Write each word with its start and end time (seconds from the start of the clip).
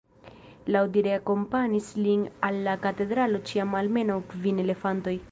Laŭdire 0.75 1.11
akompanis 1.17 1.89
lin 2.05 2.23
al 2.47 2.57
la 2.67 2.73
katedralo 2.85 3.41
ĉiam 3.51 3.75
almenaŭ 3.81 4.17
kvin 4.33 4.63
elefantoj. 4.65 5.15